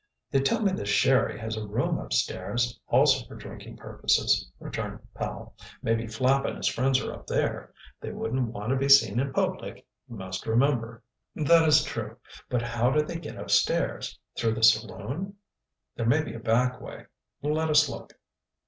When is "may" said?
16.07-16.23